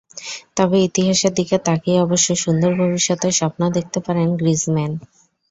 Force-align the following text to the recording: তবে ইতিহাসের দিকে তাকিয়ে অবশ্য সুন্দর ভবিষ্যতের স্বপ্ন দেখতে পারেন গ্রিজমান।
তবে 0.57 0.77
ইতিহাসের 0.81 1.33
দিকে 1.35 1.55
তাকিয়ে 1.65 1.97
অবশ্য 2.01 2.27
সুন্দর 2.43 2.71
ভবিষ্যতের 2.81 3.33
স্বপ্ন 3.39 3.61
দেখতে 3.77 3.99
পারেন 4.05 4.27
গ্রিজমান। 4.37 4.91